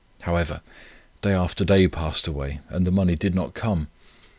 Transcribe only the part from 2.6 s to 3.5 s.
and the money did